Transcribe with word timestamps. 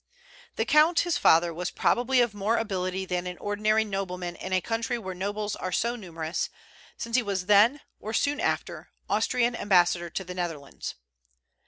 The 0.55 0.65
count 0.65 1.01
his 1.01 1.19
father 1.19 1.53
was 1.53 1.69
probably 1.69 2.21
of 2.21 2.33
more 2.33 2.57
ability 2.57 3.05
than 3.05 3.27
an 3.27 3.37
ordinary 3.37 3.85
nobleman 3.85 4.35
in 4.35 4.51
a 4.51 4.59
country 4.59 4.97
where 4.97 5.13
nobles 5.13 5.55
are 5.55 5.71
so 5.71 5.95
numerous, 5.95 6.49
since 6.97 7.15
he 7.17 7.21
was 7.21 7.45
then, 7.45 7.81
or 7.99 8.11
soon 8.11 8.39
after, 8.39 8.89
Austrian 9.07 9.55
ambassador 9.55 10.09
to 10.09 10.23
the 10.23 10.33
Netherlands. 10.33 10.95